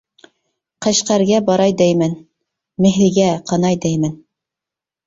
قەشقەرگە 0.85 1.41
باراي 1.51 1.75
دەيمەن، 1.83 2.17
مېھرىگە 2.87 3.29
قاناي 3.53 3.81
دەيمەن. 3.87 4.23